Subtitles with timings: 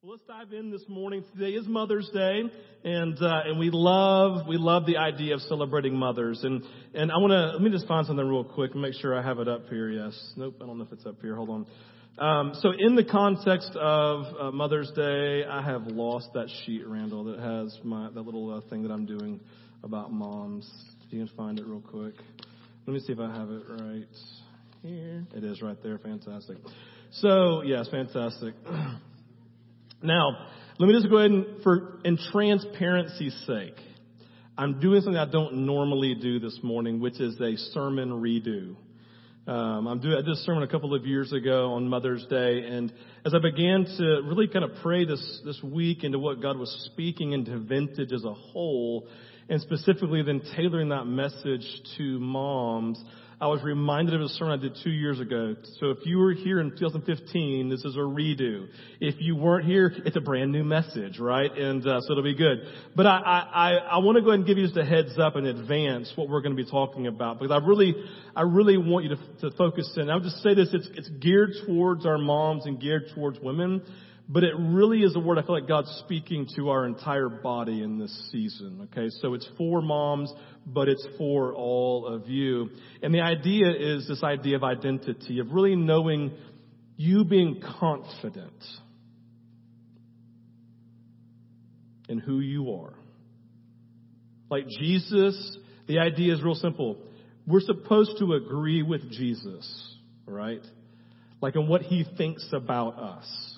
[0.00, 1.24] Well, let's dive in this morning.
[1.32, 2.42] Today is Mother's Day,
[2.84, 6.38] and uh, and we love we love the idea of celebrating mothers.
[6.44, 6.62] And
[6.94, 9.22] and I want to let me just find something real quick and make sure I
[9.22, 9.90] have it up here.
[9.90, 11.34] Yes, nope, I don't know if it's up here.
[11.34, 11.66] Hold on.
[12.16, 17.24] Um, so in the context of uh, Mother's Day, I have lost that sheet, Randall,
[17.24, 19.40] that has my that little uh, thing that I'm doing
[19.82, 20.70] about moms.
[21.08, 22.14] If you can find it real quick.
[22.86, 24.06] Let me see if I have it right
[24.80, 25.26] here.
[25.34, 25.98] It is right there.
[25.98, 26.58] Fantastic.
[27.10, 28.54] So yes, fantastic.
[30.02, 30.46] Now,
[30.78, 33.74] let me just go ahead and, for, in transparency's sake,
[34.56, 38.76] I'm doing something I don't normally do this morning, which is a sermon redo.
[39.50, 42.64] Um, I'm doing, I did a sermon a couple of years ago on Mother's Day,
[42.66, 42.92] and
[43.24, 46.70] as I began to really kind of pray this, this week into what God was
[46.92, 49.08] speaking into Vintage as a whole,
[49.48, 53.02] and specifically then tailoring that message to moms,
[53.40, 55.54] I was reminded of a sermon I did two years ago.
[55.78, 58.66] So if you were here in 2015, this is a redo.
[59.00, 61.52] If you weren't here, it's a brand new message, right?
[61.56, 62.58] And uh, so it'll be good.
[62.96, 63.16] But I,
[63.54, 66.12] I, I want to go ahead and give you just a heads up in advance
[66.16, 67.94] what we're going to be talking about because I really,
[68.34, 70.10] I really want you to, to focus in.
[70.10, 73.82] I'll just say this: it's, it's geared towards our moms and geared towards women
[74.28, 77.82] but it really is a word I feel like God's speaking to our entire body
[77.82, 78.88] in this season.
[78.92, 80.30] Okay, so it's for moms,
[80.66, 82.68] but it's for all of you.
[83.02, 86.32] And the idea is this idea of identity, of really knowing
[86.96, 88.62] you being confident
[92.08, 92.94] in who you are.
[94.50, 96.98] Like Jesus, the idea is real simple.
[97.46, 100.64] We're supposed to agree with Jesus, right?
[101.40, 103.57] Like in what he thinks about us.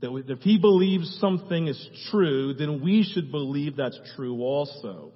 [0.00, 5.12] That if he believes something is true, then we should believe that's true also.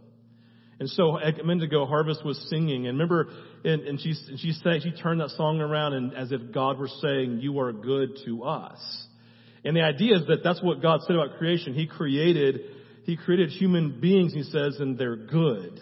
[0.81, 3.29] And so a minute ago, Harvest was singing, and remember,
[3.65, 6.89] and, and she she said she turned that song around, and as if God were
[6.89, 9.07] saying, "You are good to us."
[9.65, 11.75] And the idea is that that's what God said about creation.
[11.75, 12.63] He created
[13.05, 14.35] He created human beings.
[14.35, 15.81] He says, and they're good,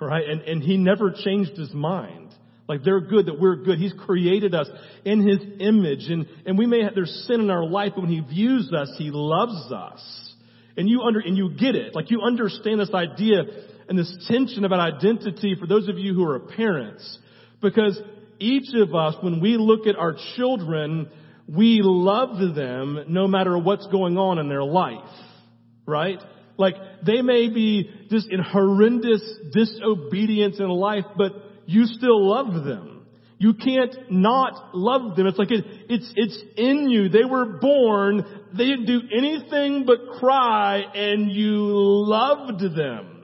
[0.00, 0.28] right?
[0.28, 2.25] And and He never changed His mind.
[2.68, 3.78] Like they're good, that we're good.
[3.78, 4.68] He's created us
[5.04, 6.08] in His image.
[6.08, 8.92] And, and we may have, there's sin in our life, but when He views us,
[8.98, 10.34] He loves us.
[10.76, 11.94] And you under, and you get it.
[11.94, 13.44] Like you understand this idea
[13.88, 17.18] and this tension about identity for those of you who are parents.
[17.62, 17.98] Because
[18.38, 21.08] each of us, when we look at our children,
[21.48, 25.08] we love them no matter what's going on in their life.
[25.86, 26.18] Right?
[26.58, 29.22] Like they may be just in horrendous
[29.52, 31.32] disobedience in life, but
[31.66, 33.06] you still love them.
[33.38, 35.26] You can't not love them.
[35.26, 37.10] It's like it, it's, it's in you.
[37.10, 38.24] They were born,
[38.56, 43.16] they didn't do anything but cry and you loved them.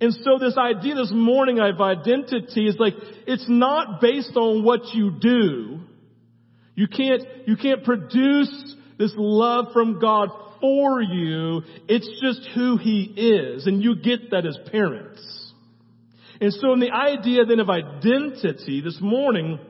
[0.00, 2.94] And so this idea this morning of identity is like,
[3.26, 5.80] it's not based on what you do.
[6.74, 10.28] You can't, you can't produce this love from God
[10.60, 11.62] for you.
[11.88, 13.66] It's just who He is.
[13.66, 15.41] And you get that as parents.
[16.42, 19.60] And so in the idea then of identity this morning,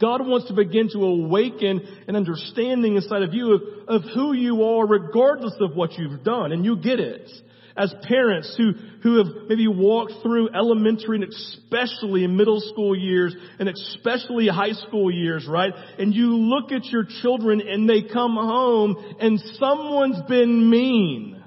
[0.00, 4.64] God wants to begin to awaken an understanding inside of you of, of who you
[4.64, 6.52] are regardless of what you've done.
[6.52, 7.30] And you get it.
[7.76, 8.72] As parents who,
[9.02, 15.12] who have maybe walked through elementary and especially middle school years and especially high school
[15.12, 15.72] years, right?
[15.98, 21.44] And you look at your children and they come home and someone's been mean.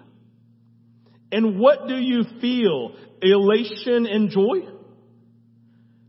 [1.31, 2.95] And what do you feel?
[3.23, 4.69] Elation and joy?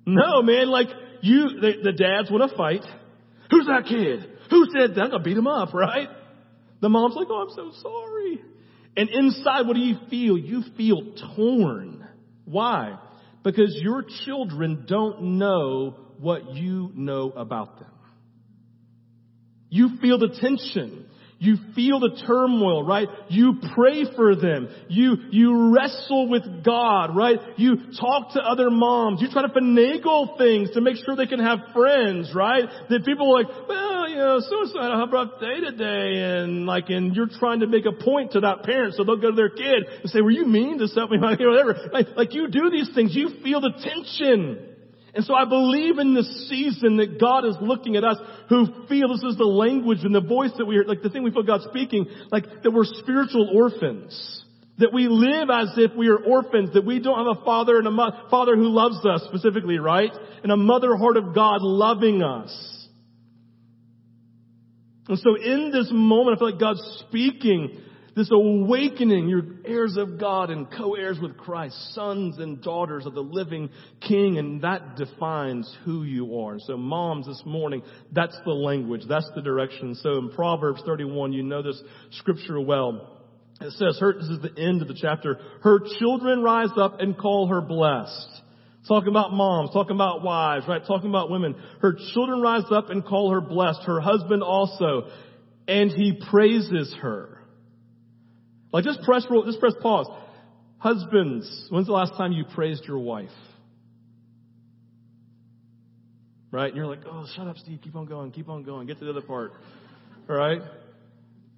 [0.07, 0.89] No, man, like
[1.23, 2.85] you, the, the dads want to fight.
[3.51, 4.29] Who's that kid?
[4.51, 5.03] Who said that?
[5.03, 6.09] I'm gonna beat him up, right?
[6.81, 8.43] The mom's like, oh, I'm so sorry.
[8.97, 10.37] And inside, what do you feel?
[10.37, 12.07] You feel torn.
[12.45, 12.99] Why?
[13.43, 17.91] Because your children don't know what you know about them.
[19.71, 21.04] You feel the tension.
[21.39, 23.09] You feel the turmoil, right?
[23.29, 24.69] You pray for them.
[24.89, 27.39] You, you wrestle with God, right?
[27.57, 29.21] You talk to other moms.
[29.21, 32.65] You try to finagle things to make sure they can have friends, right?
[32.89, 37.15] That people are like, well, you know, so-and-so a rough day today and like, and
[37.15, 39.85] you're trying to make a point to that parent so they'll go to their kid
[40.03, 41.91] and say, were you mean to something or whatever?
[41.93, 43.15] Like, like you do these things.
[43.15, 44.74] You feel the tension.
[45.15, 48.17] And so I believe in this season that God is looking at us
[48.49, 51.23] who feel this is the language and the voice that we are, like the thing
[51.23, 54.45] we feel God speaking, like that we're spiritual orphans.
[54.79, 57.87] That we live as if we are orphans, that we don't have a father and
[57.87, 60.11] a mo- father who loves us specifically, right?
[60.43, 62.89] And a mother heart of God loving us.
[65.07, 67.81] And so in this moment, I feel like God's speaking
[68.17, 69.29] this awakening.
[69.29, 73.71] You're heirs of God and co-heirs with Christ, sons and daughters of the living
[74.07, 76.59] King, and that defines who you are.
[76.61, 77.83] So moms this morning,
[78.13, 79.95] that's the language, that's the direction.
[79.97, 81.83] So in Proverbs 31, you know this
[82.13, 83.11] scripture well.
[83.61, 87.17] It says, her, this is the end of the chapter, her children rise up and
[87.17, 88.29] call her blessed.
[88.87, 90.83] Talking about moms, talking about wives, right?
[90.87, 91.55] Talking about women.
[91.81, 93.81] Her children rise up and call her blessed.
[93.87, 95.09] Her husband also.
[95.67, 97.34] And he praises her.
[98.75, 100.09] Like just press, just press pause.
[100.79, 103.29] Husbands, when's the last time you praised your wife?
[106.51, 106.67] Right?
[106.67, 107.79] And you're like, oh, shut up, Steve.
[107.85, 108.33] Keep on going.
[108.33, 108.89] Keep on going.
[108.89, 109.53] Get to the other part.
[110.29, 110.61] All right?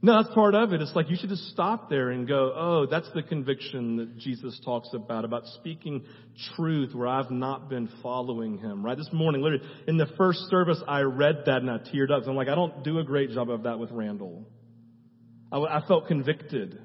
[0.02, 0.82] No, that's part of it.
[0.82, 4.60] It's like you should just stop there and go, oh, that's the conviction that Jesus
[4.62, 6.04] talks about, about speaking
[6.54, 8.96] truth where I've not been following him, right?
[8.96, 12.24] This morning, literally, in the first service, I read that and I teared up.
[12.24, 14.44] So I'm like, I don't do a great job of that with Randall.
[15.50, 16.78] I, I felt convicted.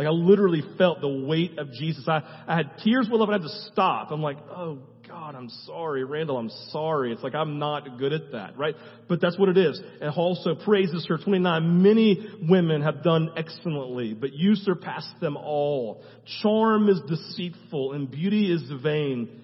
[0.00, 2.08] Like I literally felt the weight of Jesus.
[2.08, 4.10] I, I had tears well up and I had to stop.
[4.10, 6.04] I'm like, oh God, I'm sorry.
[6.04, 7.12] Randall, I'm sorry.
[7.12, 8.74] It's like I'm not good at that, right?
[9.10, 9.78] But that's what it is.
[10.00, 11.82] And also praises her 29.
[11.82, 16.02] Many women have done excellently, but you surpass them all.
[16.40, 19.42] Charm is deceitful and beauty is vain.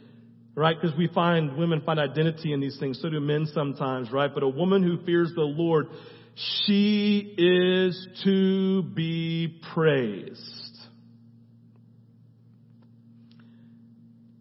[0.54, 0.74] Right?
[0.80, 2.98] Because we find women find identity in these things.
[3.02, 4.32] So do men sometimes, right?
[4.32, 5.88] But a woman who fears the Lord,
[6.36, 10.42] she is to be praised.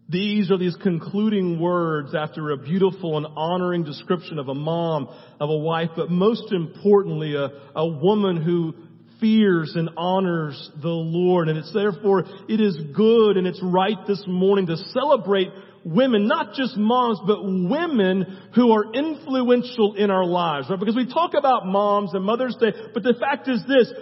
[0.08, 5.08] These are these concluding words after a beautiful and honoring description of a mom,
[5.40, 8.74] of a wife, but most importantly, a, a woman who
[9.18, 11.48] fears and honors the Lord.
[11.48, 15.48] And it's therefore, it is good and it's right this morning to celebrate
[15.86, 20.80] women, not just moms, but women who are influential in our lives, right?
[20.80, 23.92] Because we talk about moms and Mother's Day, but the fact is this,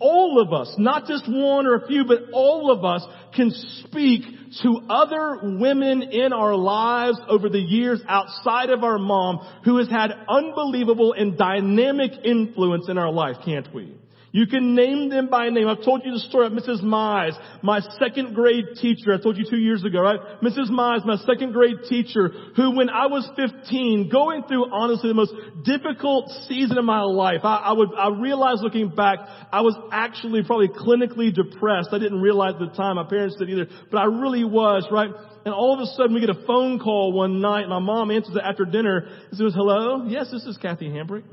[0.00, 3.06] all of us, not just one or a few, but all of us
[3.36, 3.52] can
[3.84, 4.22] speak
[4.62, 9.88] to other women in our lives over the years outside of our mom who has
[9.88, 13.94] had unbelievable and dynamic influence in our life, can't we?
[14.30, 15.68] You can name them by name.
[15.68, 16.82] I've told you the story of Mrs.
[16.82, 17.32] Mize,
[17.62, 19.14] my second grade teacher.
[19.14, 20.20] I told you two years ago, right?
[20.42, 20.70] Mrs.
[20.70, 25.32] Mize, my second grade teacher, who when I was 15, going through honestly the most
[25.64, 29.18] difficult season of my life, I, I would, I realized looking back,
[29.50, 31.88] I was actually probably clinically depressed.
[31.92, 35.10] I didn't realize at the time, my parents did either, but I really was, right?
[35.44, 37.66] And all of a sudden we get a phone call one night.
[37.68, 39.08] My mom answers it after dinner.
[39.30, 40.04] She says, hello?
[40.06, 41.24] Yes, this is Kathy Hambrick.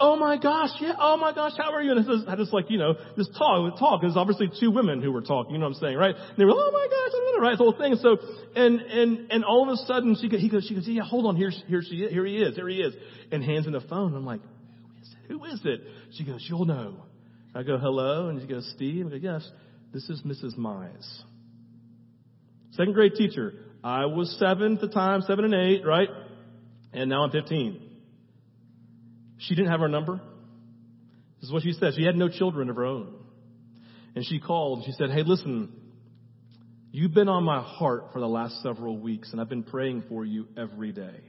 [0.00, 1.92] Oh my gosh, yeah, oh my gosh, how are you?
[1.92, 5.22] And I just like, you know, this talk, talk, there's obviously two women who were
[5.22, 6.16] talking, you know what I'm saying, right?
[6.16, 7.04] And they were, oh my gosh,
[7.40, 7.92] right, the whole thing.
[7.92, 8.16] And so,
[8.56, 11.26] and, and, and all of a sudden she goes, he goes, she goes, yeah, hold
[11.26, 12.94] on, here, here she is, here he is, here he is.
[13.30, 14.14] And hands in the phone.
[14.14, 15.32] I'm like, who is it?
[15.32, 15.80] Who is it?
[16.16, 17.04] She goes, you'll know.
[17.54, 19.06] I go, hello, and she goes, Steve?
[19.06, 19.48] I go, yes,
[19.92, 20.58] this is Mrs.
[20.58, 21.22] Mize.
[22.72, 23.54] Second grade teacher.
[23.84, 26.08] I was seven at the time, seven and eight, right?
[26.92, 27.83] And now I'm 15.
[29.38, 30.20] She didn't have our number.
[31.40, 31.94] This is what she said.
[31.96, 33.14] She had no children of her own.
[34.14, 35.72] And she called and she said, Hey, listen,
[36.92, 40.24] you've been on my heart for the last several weeks and I've been praying for
[40.24, 41.20] you every day.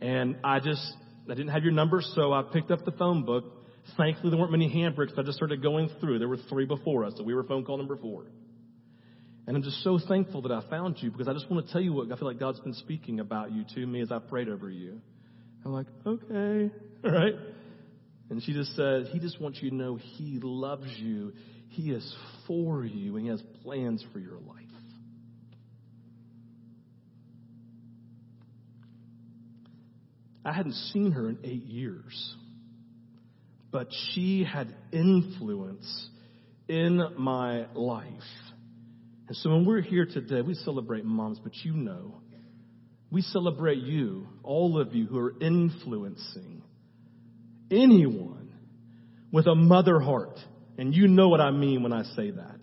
[0.00, 0.92] And I just,
[1.26, 3.44] I didn't have your number, so I picked up the phone book.
[3.96, 5.18] Thankfully, there weren't many Hambricks.
[5.18, 6.18] I just started going through.
[6.18, 8.24] There were three before us, so we were phone call number four.
[9.46, 11.80] And I'm just so thankful that I found you because I just want to tell
[11.80, 14.48] you what I feel like God's been speaking about you to me as I prayed
[14.48, 15.00] over you.
[15.64, 16.70] I'm like, okay,
[17.04, 17.34] all right.
[18.30, 21.32] And she just said, He just wants you to know He loves you.
[21.68, 24.64] He is for you, and He has plans for your life.
[30.44, 32.34] I hadn't seen her in eight years,
[33.70, 36.08] but she had influence
[36.68, 38.06] in my life.
[39.26, 42.22] And so when we're here today, we celebrate moms, but you know,
[43.10, 46.62] we celebrate you, all of you who are influencing
[47.70, 48.52] anyone
[49.32, 50.38] with a mother heart.
[50.76, 52.60] And you know what I mean when I say that.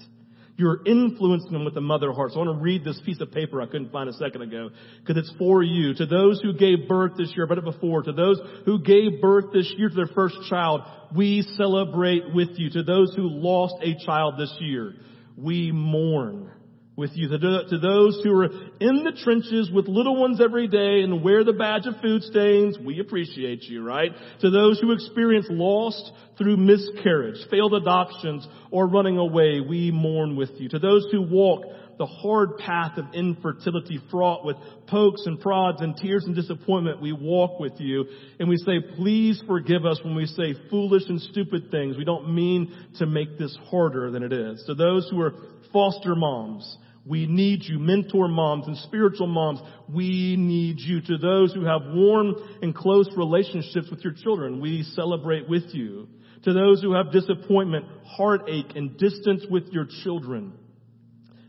[0.57, 2.31] You're influencing them with a mother heart.
[2.31, 4.69] So I want to read this piece of paper I couldn't find a second ago
[5.01, 5.93] because it's for you.
[5.95, 8.03] To those who gave birth this year, I read it before.
[8.03, 10.83] To those who gave birth this year to their first child,
[11.13, 12.69] we celebrate with you.
[12.69, 14.93] To those who lost a child this year,
[15.35, 16.51] we mourn
[16.97, 17.27] with you.
[17.27, 21.53] To those who are in the trenches with little ones every day and wear the
[21.53, 24.11] badge of food stains, we appreciate you, right?
[24.41, 30.51] To those who experience loss through miscarriage, failed adoptions, or running away, we mourn with
[30.57, 30.69] you.
[30.69, 31.63] To those who walk
[31.97, 37.13] the hard path of infertility fraught with pokes and prods and tears and disappointment, we
[37.13, 38.05] walk with you
[38.37, 41.97] and we say, please forgive us when we say foolish and stupid things.
[41.97, 44.63] We don't mean to make this harder than it is.
[44.67, 45.33] To those who are
[45.71, 47.77] foster moms, we need you.
[47.77, 51.01] Mentor moms and spiritual moms, we need you.
[51.01, 56.07] To those who have warm and close relationships with your children, we celebrate with you.
[56.43, 60.53] To those who have disappointment, heartache, and distance with your children,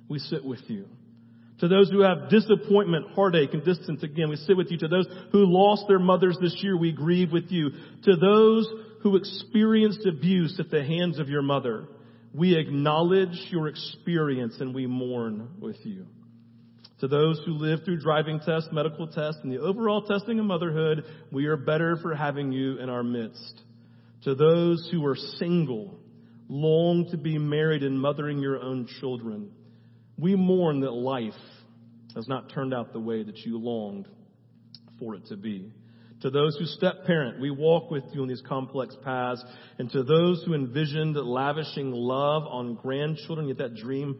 [0.09, 0.87] we sit with you.
[1.61, 4.77] To those who have disappointment, heartache, and distance, again, we sit with you.
[4.79, 7.71] To those who lost their mothers this year, we grieve with you.
[8.05, 8.69] To those
[9.03, 11.89] who experienced abuse at the hands of your mother,
[12.37, 16.07] we acknowledge your experience and we mourn with you.
[17.01, 21.05] To those who live through driving tests, medical tests, and the overall testing of motherhood,
[21.33, 23.63] we are better for having you in our midst.
[24.25, 25.99] To those who are single,
[26.49, 29.51] long to be married and mothering your own children,
[30.19, 31.33] we mourn that life
[32.15, 34.09] has not turned out the way that you longed
[34.99, 35.73] for it to be.
[36.27, 39.45] To those who step parent, we walk with you in these complex paths.
[39.79, 44.19] And to those who envisioned lavishing love on grandchildren, yet that dream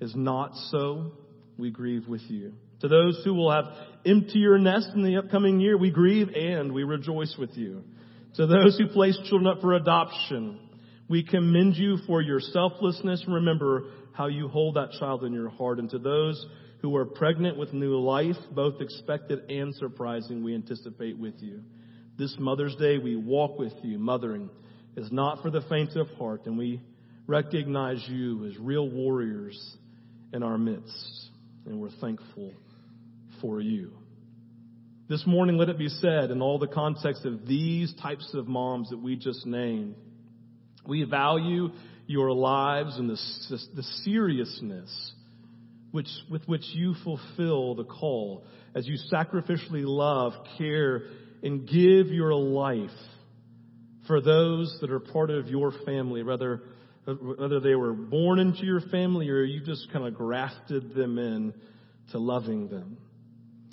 [0.00, 1.12] is not so,
[1.56, 2.54] we grieve with you.
[2.80, 3.66] To those who will have
[4.04, 7.84] emptier nests in the upcoming year, we grieve and we rejoice with you.
[8.34, 10.58] To those who place children up for adoption,
[11.08, 13.24] we commend you for your selflessness.
[13.28, 15.78] Remember how you hold that child in your heart.
[15.78, 16.44] And to those
[16.84, 21.62] who are pregnant with new life, both expected and surprising, we anticipate with you.
[22.18, 23.98] This Mother's Day, we walk with you.
[23.98, 24.50] Mothering
[24.94, 26.82] is not for the faint of heart, and we
[27.26, 29.58] recognize you as real warriors
[30.34, 31.30] in our midst,
[31.64, 32.52] and we're thankful
[33.40, 33.90] for you.
[35.08, 38.90] This morning, let it be said in all the context of these types of moms
[38.90, 39.94] that we just named,
[40.86, 41.70] we value
[42.06, 45.14] your lives and the, the seriousness
[45.94, 48.42] which, with which you fulfill the call
[48.74, 51.04] as you sacrificially love, care,
[51.40, 52.90] and give your life
[54.08, 56.62] for those that are part of your family, whether,
[57.06, 61.54] whether they were born into your family or you just kind of grafted them in
[62.10, 62.96] to loving them.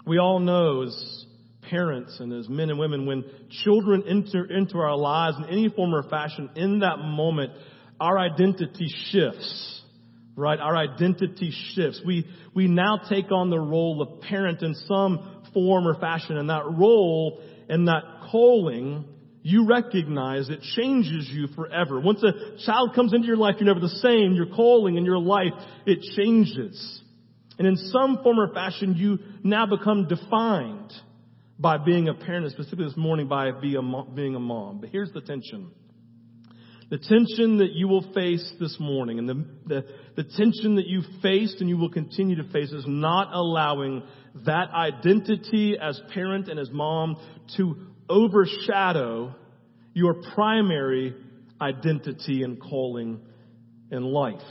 [0.05, 1.25] We all know as
[1.71, 3.23] parents and as men and women, when
[3.63, 7.53] children enter into our lives in any form or fashion, in that moment,
[7.99, 9.80] our identity shifts.
[10.35, 10.59] Right?
[10.59, 12.01] Our identity shifts.
[12.05, 16.49] We, we now take on the role of parent in some form or fashion, and
[16.49, 19.05] that role and that calling
[19.43, 21.99] you recognize it changes you forever.
[21.99, 24.33] Once a child comes into your life, you're never the same.
[24.33, 25.53] Your calling in your life,
[25.85, 27.01] it changes.
[27.57, 30.93] And in some form or fashion, you now become defined
[31.57, 34.79] by being a parent, and specifically this morning by being a mom.
[34.79, 35.71] But here's the tension.
[36.91, 39.85] The tension that you will face this morning and the, the,
[40.17, 44.03] the tension that you faced and you will continue to face is not allowing
[44.45, 47.15] that identity as parent and as mom
[47.55, 47.77] to
[48.09, 49.33] overshadow
[49.93, 51.15] your primary
[51.61, 53.21] identity and calling
[53.89, 54.41] in life.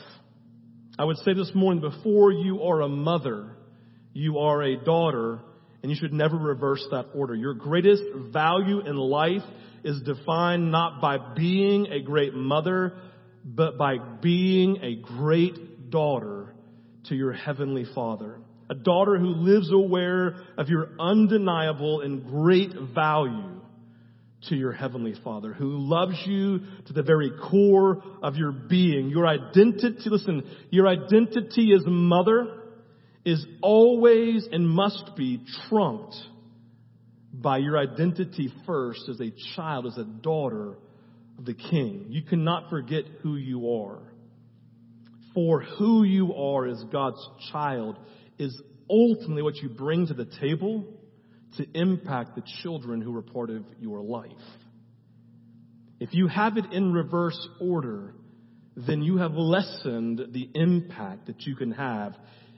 [0.99, 3.55] I would say this morning, before you are a mother,
[4.15, 5.41] you are a daughter
[5.83, 7.35] and you should never reverse that order.
[7.35, 9.43] Your greatest value in life
[9.85, 12.95] is defined not by being a great mother,
[13.45, 16.55] but by being a great daughter
[17.09, 18.39] to your heavenly father.
[18.69, 23.61] A daughter who lives aware of your undeniable and great value
[24.49, 29.11] to your heavenly father, who loves you to the very core of your being.
[29.11, 32.47] Your identity, listen, your identity as mother
[33.25, 36.17] is always and must be trumped
[37.33, 40.77] by your identity first as a child, as a daughter
[41.39, 42.07] of the king.
[42.09, 44.01] You cannot forget who you are.
[45.35, 47.99] For who you are as God's child
[48.39, 50.85] is ultimately what you bring to the table
[51.57, 54.31] to impact the children who are part of your life.
[56.01, 58.15] If you have it in reverse order,
[58.77, 62.17] then you have lessened the impact that you can have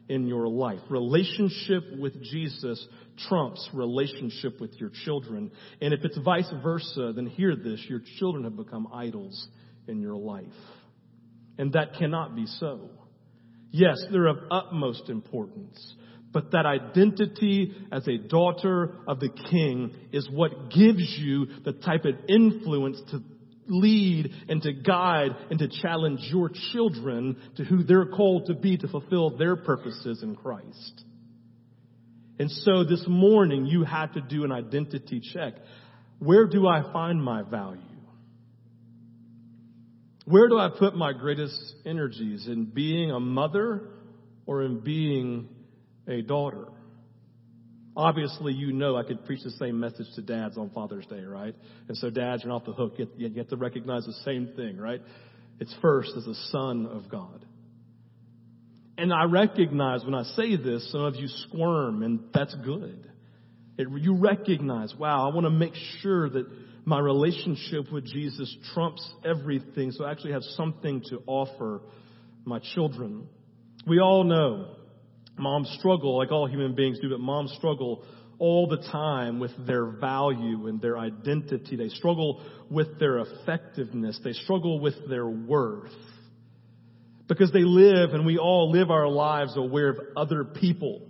[0.09, 0.81] in your life.
[0.89, 2.87] Relationship with Jesus
[3.29, 5.51] trumps relationship with your children.
[5.81, 9.49] And if it's vice versa, then hear this, your children have become idols
[9.87, 10.47] in your life.
[11.59, 12.91] And that cannot be so.
[13.71, 15.95] Yes, they're of utmost importance.
[16.33, 22.05] But that identity as a daughter of the king is what gives you the type
[22.05, 23.23] of influence to
[23.69, 28.77] lead and to guide and to challenge your children to who they're called to be
[28.79, 31.05] to fulfill their purposes in Christ.
[32.43, 35.55] And so this morning you had to do an identity check.
[36.19, 37.81] Where do I find my value?
[40.25, 41.55] Where do I put my greatest
[41.87, 43.91] energies in being a mother
[44.45, 45.51] or in being
[46.09, 46.67] a daughter?
[47.97, 51.55] Obviously, you know I could preach the same message to dads on Father's Day, right?
[51.87, 52.95] And so dads, you're off the hook.
[53.19, 55.01] You have to recognize the same thing, right?
[55.61, 57.47] It's first as a son of God.
[58.99, 63.11] And I recognize when I say this, some of you squirm, and that's good.
[63.79, 66.47] It, you recognize, wow, I want to make sure that
[66.85, 71.81] my relationship with Jesus trumps everything, so I actually have something to offer
[72.45, 73.29] my children.
[73.87, 74.77] We all know
[75.39, 78.05] Moms struggle, like all human beings do, but moms struggle
[78.39, 81.77] all the time with their value and their identity.
[81.77, 84.21] They struggle with their effectiveness.
[84.23, 85.93] They struggle with their worth.
[87.33, 91.03] Because they live, and we all live our lives aware of other people.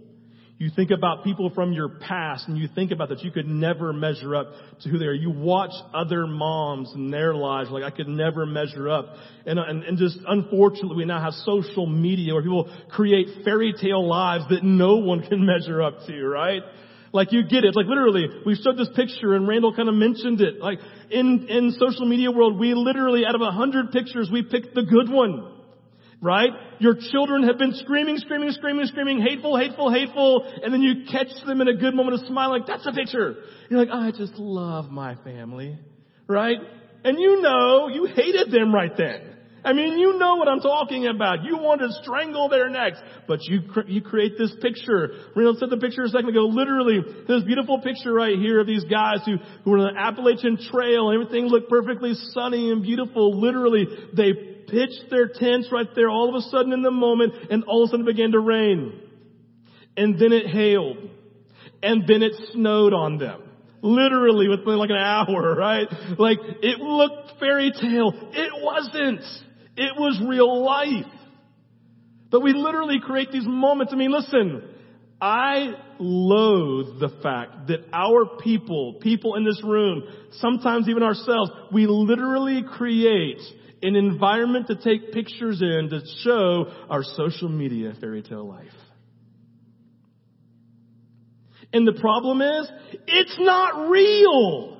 [0.62, 3.92] You think about people from your past and you think about that you could never
[3.92, 4.52] measure up
[4.82, 5.12] to who they are.
[5.12, 9.06] You watch other moms and their lives like I could never measure up.
[9.44, 14.06] And, and, and just unfortunately we now have social media where people create fairy tale
[14.06, 16.62] lives that no one can measure up to, right?
[17.12, 17.74] Like you get it.
[17.74, 20.60] Like literally, we showed this picture and Randall kind of mentioned it.
[20.60, 20.78] Like
[21.10, 24.84] in, in social media world, we literally out of a hundred pictures, we picked the
[24.84, 25.61] good one
[26.22, 26.50] right?
[26.78, 31.28] Your children have been screaming, screaming, screaming, screaming, hateful, hateful, hateful, and then you catch
[31.44, 33.34] them in a good moment of smile like, that's a picture.
[33.68, 35.76] You're like, I just love my family,
[36.28, 36.58] right?
[37.04, 39.32] And you know, you hated them right then.
[39.64, 41.44] I mean, you know what I'm talking about.
[41.44, 42.98] You want to strangle their necks,
[43.28, 45.10] but you you create this picture.
[45.36, 46.46] Reno said the picture a second ago.
[46.46, 46.98] Literally,
[47.28, 51.12] this beautiful picture right here of these guys who who were on the Appalachian Trail
[51.12, 53.40] everything looked perfectly sunny and beautiful.
[53.40, 57.62] Literally, they pitched their tents right there all of a sudden in the moment and
[57.64, 59.00] all of a sudden it began to rain.
[59.96, 60.96] And then it hailed.
[61.82, 63.42] And then it snowed on them.
[63.82, 65.88] Literally within like an hour, right?
[66.18, 68.12] Like it looked fairy tale.
[68.32, 69.20] It wasn't.
[69.76, 71.12] It was real life.
[72.30, 73.92] But we literally create these moments.
[73.92, 74.62] I mean, listen,
[75.20, 81.86] I loathe the fact that our people, people in this room, sometimes even ourselves, we
[81.86, 83.40] literally create
[83.82, 88.66] an environment to take pictures in to show our social media fairy tale life.
[91.72, 92.70] And the problem is,
[93.06, 94.78] it's not real.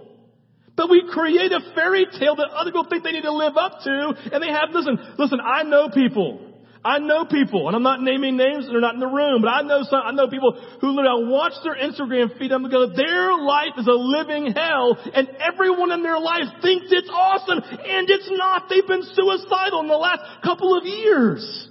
[0.76, 3.80] But we create a fairy tale that other people think they need to live up
[3.85, 6.52] to, and they have, listen, listen, I know people
[6.85, 9.62] I know people, and I'm not naming names, they're not in the room, but I
[9.62, 13.79] know some, I know people who literally watch their Instagram feed and go, their life
[13.79, 18.64] is a living hell, and everyone in their life thinks it's awesome, and it's not.
[18.68, 21.68] They've been suicidal in the last couple of years.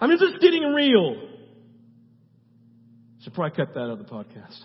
[0.00, 1.16] I mean, it's just getting real.
[3.22, 4.60] Should probably cut that out of the podcast.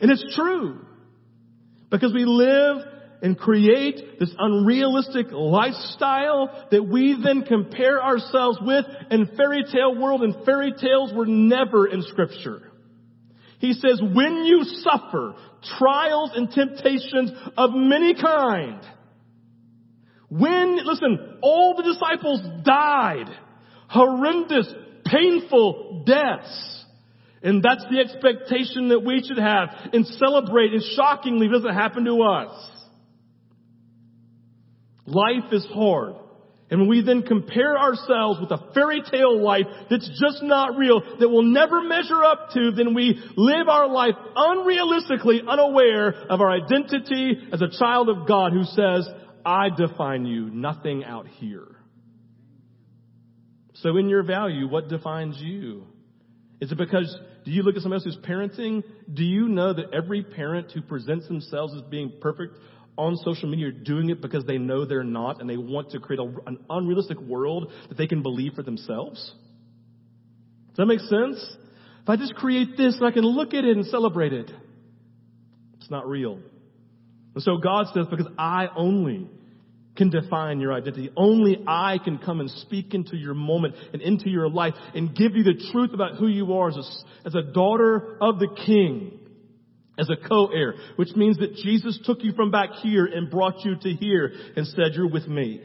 [0.00, 0.84] And it's true.
[1.90, 2.78] Because we live
[3.22, 10.22] and create this unrealistic lifestyle that we then compare ourselves with in fairy tale world
[10.22, 12.70] and fairy tales were never in scripture.
[13.58, 15.34] He says, when you suffer
[15.78, 18.80] trials and temptations of many kind,
[20.30, 23.26] when, listen, all the disciples died,
[23.88, 24.72] horrendous,
[25.04, 26.84] painful deaths,
[27.42, 32.22] and that's the expectation that we should have and celebrate and shockingly doesn't happen to
[32.22, 32.69] us.
[35.10, 36.14] Life is hard.
[36.70, 41.02] And when we then compare ourselves with a fairy tale life that's just not real,
[41.18, 46.50] that will never measure up to, then we live our life unrealistically unaware of our
[46.52, 49.08] identity as a child of God who says,
[49.44, 51.66] I define you, nothing out here.
[53.74, 55.86] So in your value, what defines you?
[56.60, 58.84] Is it because, do you look at somebody else who's parenting?
[59.12, 62.54] Do you know that every parent who presents themselves as being perfect
[62.96, 66.00] on social media are doing it because they know they're not and they want to
[66.00, 69.32] create a, an unrealistic world that they can believe for themselves?
[70.68, 71.56] Does that make sense?
[72.02, 74.50] If I just create this and I can look at it and celebrate it,
[75.78, 76.40] it's not real.
[77.34, 79.28] And so God says, because I only
[79.96, 81.10] can define your identity.
[81.16, 85.36] Only I can come and speak into your moment and into your life and give
[85.36, 89.19] you the truth about who you are as a, as a daughter of the King
[90.00, 93.76] as a co-heir, which means that Jesus took you from back here and brought you
[93.76, 95.60] to here and said, you're with me.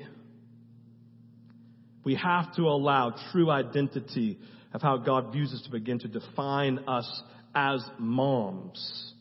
[2.03, 4.37] We have to allow true identity
[4.73, 7.23] of how God views us to begin to define us
[7.55, 9.13] as moms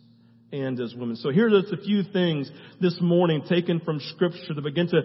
[0.55, 1.17] and as women.
[1.17, 5.03] So here are just a few things this morning taken from scripture to begin to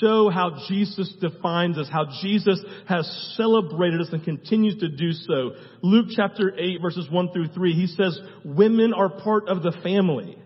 [0.00, 5.52] show how Jesus defines us, how Jesus has celebrated us and continues to do so.
[5.82, 10.36] Luke chapter 8 verses 1 through 3, he says, women are part of the family.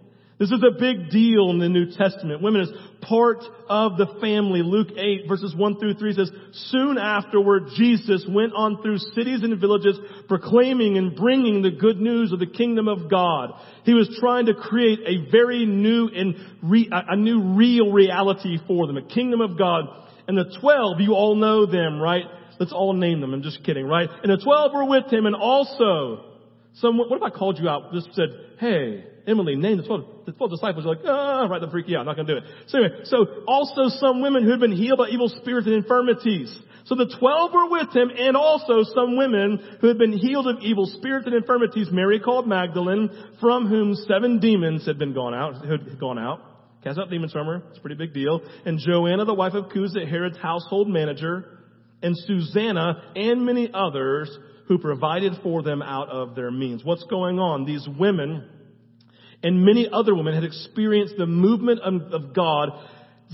[0.43, 2.43] This is a big deal in the New Testament.
[2.43, 2.71] Women is
[3.03, 4.63] part of the family.
[4.65, 9.61] Luke 8 verses 1 through 3 says, Soon afterward Jesus went on through cities and
[9.61, 13.53] villages proclaiming and bringing the good news of the kingdom of God.
[13.85, 18.89] He was trying to create a very new and re, a new real reality for
[18.89, 19.85] them, a kingdom of God.
[20.27, 22.25] And the twelve, you all know them, right?
[22.59, 23.33] Let's all name them.
[23.33, 24.09] I'm just kidding, right?
[24.25, 26.33] And the twelve were with him and also
[26.75, 30.33] some, what if I called you out, just said, hey, Emily, name the 12, the
[30.33, 30.85] 12 disciples.
[30.85, 32.01] You're like, ah, right, that freak you out.
[32.01, 32.45] I'm not going to do it.
[32.69, 36.57] So anyway, so also some women who had been healed by evil spirits and infirmities.
[36.87, 40.63] So the 12 were with him and also some women who had been healed of
[40.63, 41.89] evil spirits and infirmities.
[41.93, 46.41] Mary called Magdalene, from whom seven demons had been gone out, had gone out.
[46.83, 47.63] Cast out demons from her.
[47.71, 48.41] It's a pretty big deal.
[48.65, 51.61] And Joanna, the wife of Chuza, Herod's household manager,
[52.03, 56.85] and Susanna, and many others who provided for them out of their means.
[56.85, 57.65] What's going on?
[57.65, 58.49] These women
[59.43, 62.73] and many other women had experienced the movement of, of God's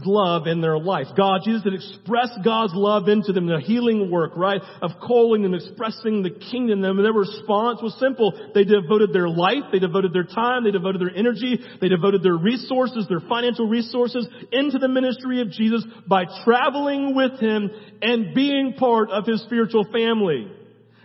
[0.05, 1.07] love in their life.
[1.16, 4.61] God, Jesus had expressed God's love into them, the healing work, right?
[4.81, 6.85] Of calling them, expressing the kingdom.
[6.85, 8.33] And their response was simple.
[8.55, 12.37] They devoted their life, they devoted their time, they devoted their energy, they devoted their
[12.37, 17.71] resources, their financial resources into the ministry of Jesus by traveling with Him
[18.03, 20.53] and being part of His spiritual family.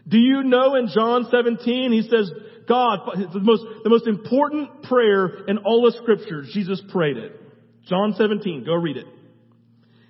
[0.07, 2.29] Do you know in John 17, he says,
[2.67, 2.99] God,
[3.33, 7.39] the most, the most important prayer in all of scripture, Jesus prayed it.
[7.87, 9.05] John 17, go read it.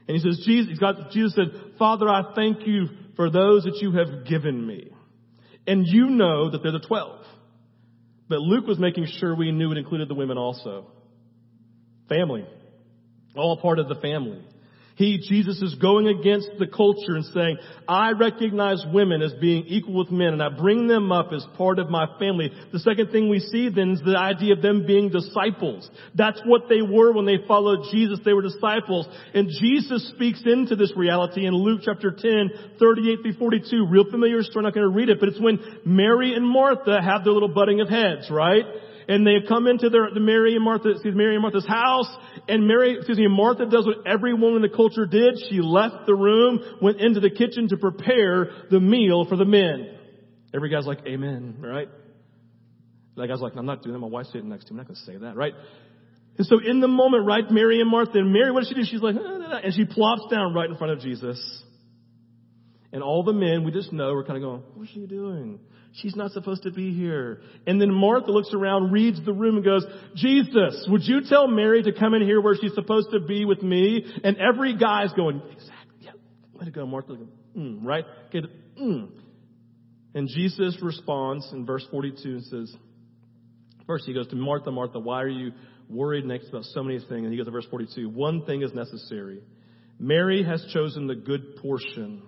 [0.08, 0.80] And he says, Jesus,
[1.12, 4.92] Jesus said, Father, I thank you for those that you have given me.
[5.66, 7.26] And you know that they're the twelve.
[8.28, 10.88] But Luke was making sure we knew it included the women also.
[12.10, 12.46] Family.
[13.36, 14.42] All part of the family.
[14.96, 19.96] He, Jesus, is going against the culture and saying, I recognize women as being equal
[19.96, 22.52] with men and I bring them up as part of my family.
[22.72, 25.90] The second thing we see then is the idea of them being disciples.
[26.14, 28.20] That's what they were when they followed Jesus.
[28.24, 29.08] They were disciples.
[29.34, 33.88] And Jesus speaks into this reality in Luke chapter 10, 38 through 42.
[33.88, 37.24] Real familiar story, not going to read it, but it's when Mary and Martha have
[37.24, 38.66] their little butting of heads, right?
[39.08, 42.08] And they come into their, the Mary and Martha, excuse Mary and Martha's house,
[42.48, 45.40] and Mary, excuse me, Martha does what every woman in the culture did.
[45.50, 49.98] She left the room, went into the kitchen to prepare the meal for the men.
[50.54, 51.90] Every guy's like, amen, right?
[53.16, 54.00] That guy's like, I'm not doing that.
[54.00, 54.80] My wife's sitting next to me.
[54.80, 55.54] I'm not going to say that, right?
[56.38, 58.84] And so in the moment, right, Mary and Martha, and Mary, what does she do?
[58.84, 61.64] She's like, ah, and she plops down right in front of Jesus.
[62.94, 65.60] And all the men, we just know, we're kind of going, what's she doing?
[65.94, 67.42] She's not supposed to be here.
[67.66, 69.84] And then Martha looks around, reads the room and goes,
[70.16, 73.64] Jesus, would you tell Mary to come in here where she's supposed to be with
[73.64, 74.06] me?
[74.24, 76.12] And every guy's going, exactly, yeah,
[76.54, 77.18] let it go, Martha.
[77.58, 78.06] Mm, right?
[78.32, 78.44] Get
[78.80, 79.10] mm.
[80.14, 82.76] And Jesus responds in verse 42 and says,
[83.88, 85.52] first he goes to Martha, Martha, why are you
[85.90, 87.10] worried next about so many things?
[87.24, 89.42] And he goes to verse 42, one thing is necessary.
[90.00, 92.22] Mary has chosen the good portion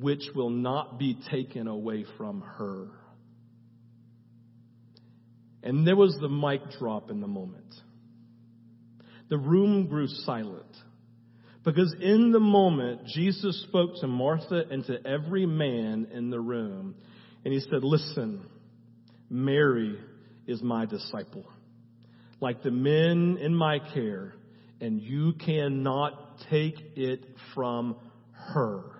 [0.00, 2.88] which will not be taken away from her.
[5.62, 7.74] And there was the mic drop in the moment.
[9.28, 10.64] The room grew silent.
[11.64, 16.94] Because in the moment, Jesus spoke to Martha and to every man in the room.
[17.44, 18.46] And he said, Listen,
[19.28, 19.98] Mary
[20.46, 21.44] is my disciple.
[22.40, 24.34] Like the men in my care,
[24.80, 27.96] and you cannot take it from
[28.32, 28.97] her.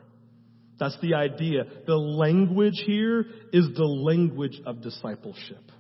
[0.79, 1.64] That's the idea.
[1.87, 5.73] The language here is the language of discipleship.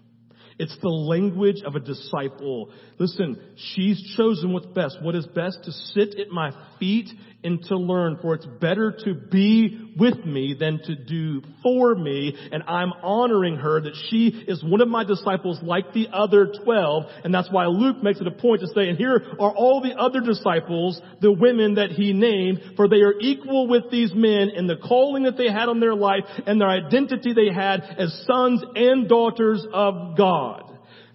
[0.58, 2.72] It's the language of a disciple.
[2.98, 4.98] Listen, she's chosen what's best.
[5.00, 7.08] What is best to sit at my feet
[7.44, 12.36] and to learn, for it's better to be with me than to do for me.
[12.52, 17.04] And I'm honoring her that she is one of my disciples like the other 12.
[17.24, 19.98] And that's why Luke makes it a point to say, and here are all the
[19.98, 24.66] other disciples, the women that he named, for they are equal with these men in
[24.66, 28.62] the calling that they had on their life and their identity they had as sons
[28.74, 30.67] and daughters of God.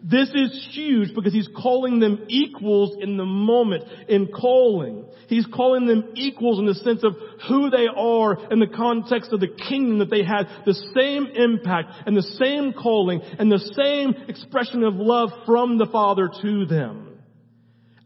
[0.04, 5.06] This is huge because he's calling them equals in the moment in calling.
[5.30, 7.16] He's calling them equals in the sense of
[7.48, 12.06] who they are in the context of the kingdom that they had the same impact
[12.06, 17.20] and the same calling and the same expression of love from the Father to them.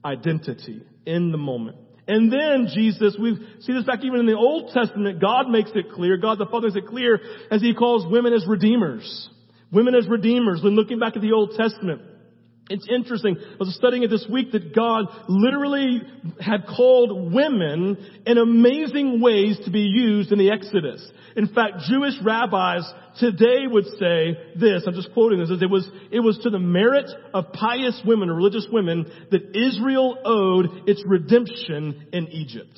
[0.06, 1.78] Identity in the moment.
[2.08, 5.92] And then Jesus, we see this back even in the Old Testament, God makes it
[5.92, 9.30] clear, God the Father makes it clear as He calls women as redeemers.
[9.72, 10.62] Women as redeemers.
[10.64, 12.02] When looking back at the Old Testament,
[12.70, 13.38] It's interesting.
[13.40, 16.02] I was studying it this week that God literally
[16.40, 21.06] had called women in amazing ways to be used in the Exodus.
[21.38, 22.84] In fact, Jewish rabbis
[23.20, 27.10] today would say this, I'm just quoting this, it was, it was to the merit
[27.34, 32.78] of pious women or religious women that Israel owed its redemption in Egypt.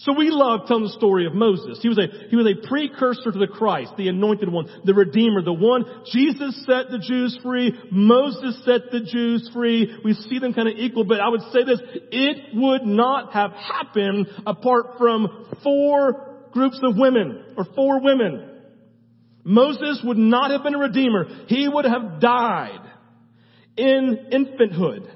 [0.00, 1.78] So we love telling the story of Moses.
[1.82, 5.42] He was a, he was a precursor to the Christ, the anointed one, the Redeemer,
[5.42, 9.94] the one Jesus set the Jews free, Moses set the Jews free.
[10.02, 13.52] We see them kind of equal, but I would say this, it would not have
[13.52, 18.48] happened apart from four groups of women, or four women.
[19.44, 21.44] Moses would not have been a Redeemer.
[21.46, 22.90] He would have died
[23.76, 25.10] in infanthood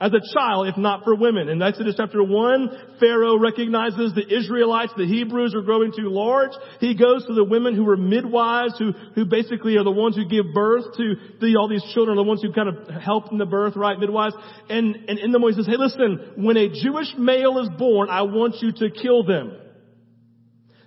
[0.00, 1.48] as a child if not for women.
[1.48, 6.52] In Exodus chapter 1, Pharaoh recognizes the Israelites, the Hebrews are growing too large.
[6.80, 10.24] He goes to the women who were midwives, who, who basically are the ones who
[10.26, 13.46] give birth to the, all these children, the ones who kind of help in the
[13.46, 14.34] birth, right, midwives.
[14.68, 18.22] And, and in the he says, hey listen, when a Jewish male is born, I
[18.22, 19.56] want you to kill them.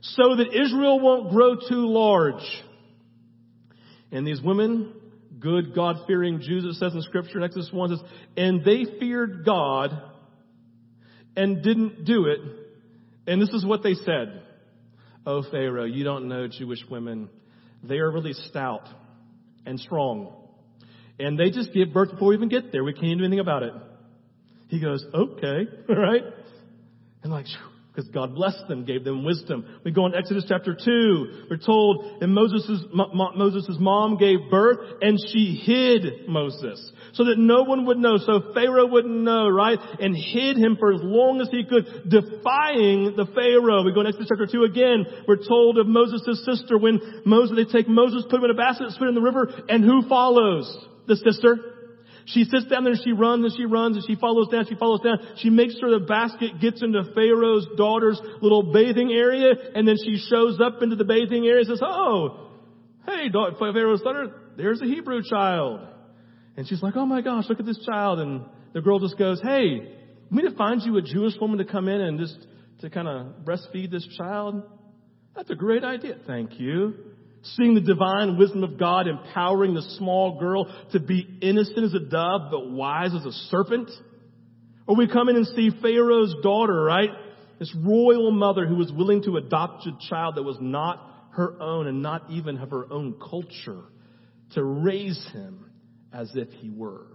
[0.02, 2.44] So that Israel won't grow too large.
[4.12, 4.94] And these women
[5.42, 8.00] good God-fearing Jews, it says in scripture in Exodus 1 says,
[8.38, 9.92] and they feared God
[11.36, 12.40] and didn't do it.
[13.28, 14.44] And this is what they said.
[15.26, 17.30] Oh, Pharaoh, you don't know Jewish women.
[17.84, 18.88] They are really stout
[19.66, 20.34] and strong.
[21.20, 22.84] And they just give birth before we even get there.
[22.84, 23.74] We can't do anything about it.
[24.70, 26.24] He goes, okay, all right.
[27.24, 27.46] And like,
[27.94, 29.66] because God blessed them, gave them wisdom.
[29.84, 31.48] We go in Exodus chapter 2.
[31.50, 37.64] We're told and Moses' Moses' mom gave birth and she hid Moses so that no
[37.64, 39.78] one would know, so Pharaoh wouldn't know, right?
[40.00, 43.84] And hid him for as long as he could, defying the Pharaoh.
[43.84, 45.06] We go in Exodus chapter 2 again.
[45.28, 48.92] We're told of Moses' sister when Moses, they take Moses, put him in a basket,
[48.92, 50.88] spit in the river, and who follows?
[51.08, 51.81] The sister.
[52.26, 54.76] She sits down there and she runs and she runs and she follows down, she
[54.76, 55.18] follows down.
[55.38, 60.18] She makes sure the basket gets into Pharaoh's daughter's little bathing area and then she
[60.30, 62.50] shows up into the bathing area and says, oh,
[63.06, 65.82] hey, Pharaoh's daughter, there's a Hebrew child.
[66.58, 68.20] And she's like, oh my gosh, look at this child.
[68.20, 69.96] And the girl just goes, hey,
[70.30, 72.38] we need to find you a Jewish woman to come in and just
[72.82, 74.64] to kind of breastfeed this child.
[75.36, 76.18] That's a great idea.
[76.28, 76.94] Thank you.
[77.44, 82.00] Seeing the divine wisdom of God empowering the small girl to be innocent as a
[82.00, 83.90] dove, but wise as a serpent.
[84.88, 87.10] Or we come in and see Pharaoh's daughter, right?
[87.60, 91.88] This royal mother who was willing to adopt a child that was not her own
[91.88, 93.84] and not even of her own culture
[94.54, 95.66] to raise him
[96.14, 97.08] as if he were.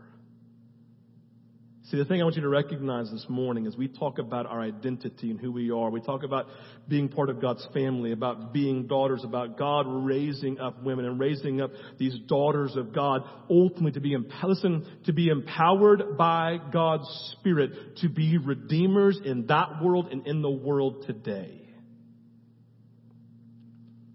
[1.91, 4.61] See, the thing I want you to recognize this morning is we talk about our
[4.61, 5.89] identity and who we are.
[5.89, 6.49] We talk about
[6.89, 11.61] being part of God's family, about being daughters, about God raising up women and raising
[11.61, 17.07] up these daughters of God, ultimately to be, listen, to be empowered by God's
[17.39, 21.63] Spirit to be redeemers in that world and in the world today.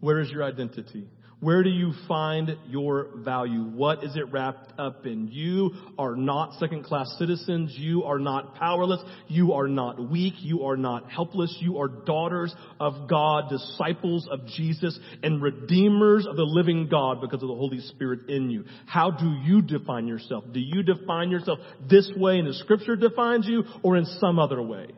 [0.02, 1.08] Where is your identity?
[1.42, 3.64] Where do you find your value?
[3.64, 5.28] What is it wrapped up in?
[5.28, 7.74] You are not second class citizens.
[7.76, 9.02] You are not powerless.
[9.28, 10.36] You are not weak.
[10.38, 11.58] You are not helpless.
[11.60, 17.42] You are daughters of God, disciples of Jesus, and redeemers of the living God because
[17.42, 18.64] of the Holy Spirit in you.
[18.86, 20.44] How do you define yourself?
[20.54, 21.58] Do you define yourself
[21.90, 24.90] this way and the scripture defines you or in some other way?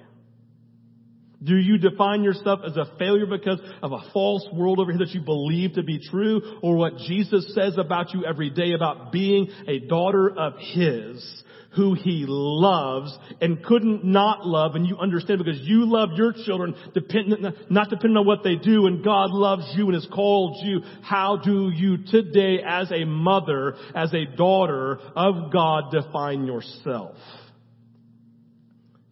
[1.43, 5.09] Do you define yourself as a failure because of a false world over here that
[5.09, 9.49] you believe to be true or what Jesus says about you every day about being
[9.67, 11.43] a daughter of His
[11.75, 16.75] who He loves and couldn't not love and you understand because you love your children
[16.93, 20.81] dependent, not dependent on what they do and God loves you and has called you.
[21.01, 27.15] How do you today as a mother, as a daughter of God define yourself?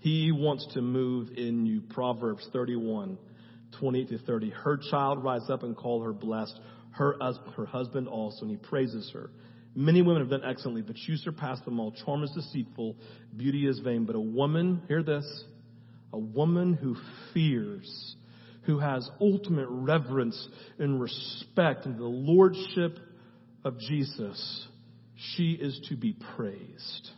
[0.02, 1.82] He wants to move in you.
[1.82, 3.20] Proverbs 31,
[3.80, 4.50] 28 to 30.
[4.50, 6.60] Her child rise up and call her blessed.
[6.90, 7.16] Her,
[7.56, 9.30] her husband also, and he praises her.
[9.76, 11.92] Many women have done excellently, but you surpass them all.
[11.92, 12.96] Charm is deceitful,
[13.38, 14.06] beauty is vain.
[14.06, 15.44] But a woman, hear this,
[16.12, 16.98] a woman who
[17.36, 18.16] fears,
[18.64, 20.48] who has ultimate reverence
[20.80, 22.98] and respect in the lordship
[23.64, 24.68] of Jesus,
[25.36, 27.12] she is to be praised.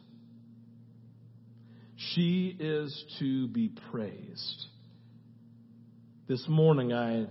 [2.12, 4.66] She is to be praised.
[6.28, 7.28] This morning, I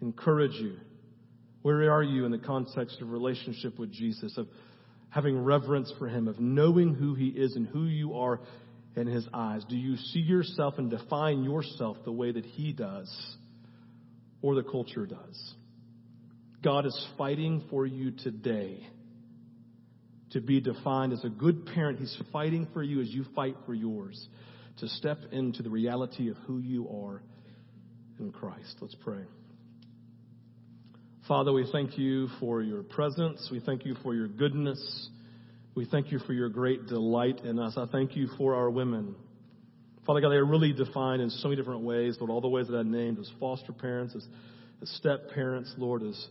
[0.00, 0.76] encourage you.
[1.62, 4.48] Where are you in the context of relationship with Jesus, of
[5.10, 8.40] having reverence for Him, of knowing who He is and who you are
[8.96, 9.62] in His eyes?
[9.68, 13.36] Do you see yourself and define yourself the way that He does
[14.42, 15.54] or the culture does?
[16.62, 18.86] God is fighting for you today
[20.30, 21.98] to be defined as a good parent.
[21.98, 24.28] He's fighting for you as you fight for yours
[24.78, 27.22] to step into the reality of who you are
[28.18, 28.76] in Christ.
[28.80, 29.22] Let's pray.
[31.26, 33.48] Father, we thank you for your presence.
[33.52, 35.08] We thank you for your goodness.
[35.74, 37.74] We thank you for your great delight in us.
[37.76, 39.14] I thank you for our women.
[40.06, 42.66] Father God, they are really defined in so many different ways, Lord, all the ways
[42.68, 44.26] that I named as foster parents, as,
[44.82, 46.26] as step parents, Lord, as,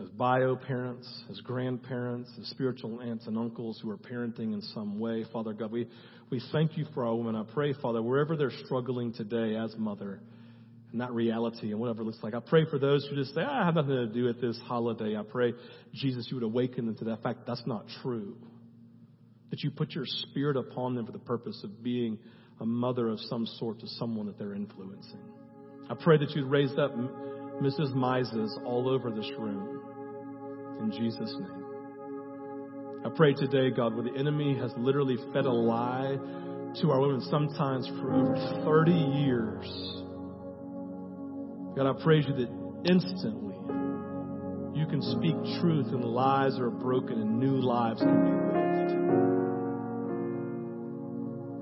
[0.00, 4.98] as bio parents, as grandparents, as spiritual aunts and uncles who are parenting in some
[4.98, 5.24] way.
[5.32, 5.88] Father God, we,
[6.30, 7.34] we thank you for our women.
[7.34, 10.20] I pray, Father, wherever they're struggling today as mother,
[10.92, 12.34] and that reality and whatever it looks like.
[12.34, 14.58] I pray for those who just say, ah, I have nothing to do with this
[14.64, 15.16] holiday.
[15.16, 15.52] I pray,
[15.92, 18.36] Jesus, you would awaken them to that fact that's not true.
[19.50, 22.18] That you put your spirit upon them for the purpose of being
[22.60, 25.20] a mother of some sort to someone that they're influencing.
[25.90, 27.94] I pray that you'd raise up Mrs.
[27.94, 29.75] Mizes all over this room.
[30.80, 31.64] In Jesus' name.
[33.04, 36.16] I pray today, God, where the enemy has literally fed a lie
[36.80, 38.34] to our women, sometimes for over
[38.64, 39.64] 30 years.
[41.76, 42.48] God, I praise you that
[42.90, 43.54] instantly
[44.74, 48.66] you can speak truth and lies are broken and new lives can be lived.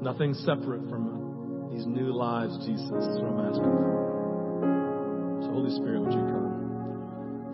[0.02, 5.42] Nothing separate from these new lives, Jesus, is what I'm asking for.
[5.44, 6.53] So, Holy Spirit, would you come?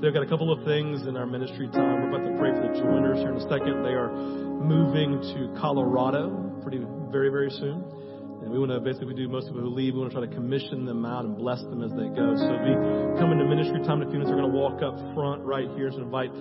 [0.00, 2.00] They've got a couple of things in our ministry time.
[2.00, 3.84] We're about to pray for the joiners here in a second.
[3.84, 6.80] They are moving to Colorado pretty
[7.12, 7.84] very, very soon.
[8.40, 10.32] And we want to basically do most people who leave, we want to try to
[10.32, 12.32] commission them out and bless them as they go.
[12.32, 12.72] So we
[13.20, 14.32] come into ministry time in a few minutes.
[14.32, 16.32] We're going to walk up front right here to invite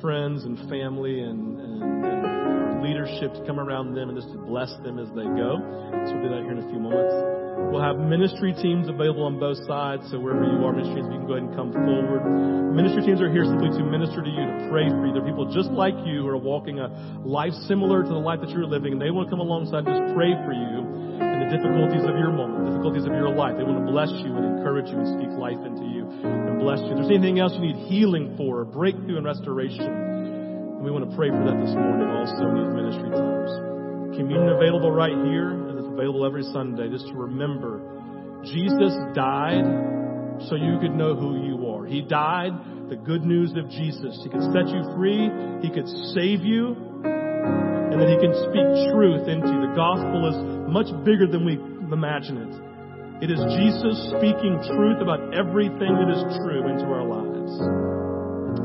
[0.00, 4.70] friends and family and, and, and leadership to come around them and just to bless
[4.84, 5.58] them as they go.
[6.06, 7.14] So we'll do that here in a few moments.
[7.72, 10.04] We'll have ministry teams available on both sides.
[10.12, 12.22] So wherever you are, ministry teams, you can go ahead and come forward.
[12.76, 15.12] Ministry teams are here simply to minister to you, to pray for you.
[15.16, 16.92] They're people just like you who are walking a
[17.24, 19.96] life similar to the life that you're living, and they want to come alongside and
[19.96, 23.60] just pray for you in the difficulties of your moment, difficulties of your life.
[23.60, 26.80] They want to bless you and encourage you and speak life into you and bless
[26.80, 26.96] you.
[26.96, 31.04] If there's anything else you need healing for, or breakthrough and restoration, and we want
[31.04, 33.52] to pray for that this morning also in these ministry times.
[34.16, 37.84] Communion available right here, and it's available every Sunday just to remember
[38.48, 39.64] Jesus died
[40.48, 41.84] so you could know who you are.
[41.84, 42.52] He died,
[42.88, 44.20] the good news of Jesus.
[44.22, 45.28] He could set you free,
[45.60, 46.95] He could save you,
[47.92, 49.52] and that He can speak truth into.
[49.52, 50.38] The gospel is
[50.70, 51.54] much bigger than we
[51.92, 52.54] imagine it.
[53.24, 57.52] It is Jesus speaking truth about everything that is true into our lives.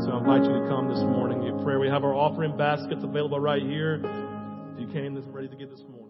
[0.03, 1.79] So I invite you to come this morning, get prayer.
[1.79, 4.01] We have our offering baskets available right here.
[4.73, 6.00] If you came this ready to give this morning.